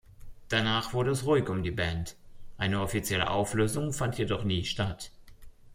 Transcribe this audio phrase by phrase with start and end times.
[0.49, 2.15] Danach wurde es ruhig um die Band,
[2.57, 5.11] eine offizielle Auflösung fand jedoch nie statt.